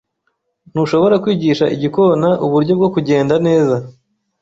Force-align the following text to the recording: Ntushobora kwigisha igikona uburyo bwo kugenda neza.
Ntushobora 0.71 1.15
kwigisha 1.23 1.65
igikona 1.75 2.29
uburyo 2.45 2.73
bwo 2.79 2.89
kugenda 2.95 3.35
neza. 3.47 3.75